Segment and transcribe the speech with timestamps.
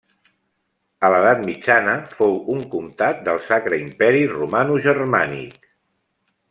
[1.07, 5.75] A l'edat mitjana fou un comtat del Sacre Imperi Romanogermànic.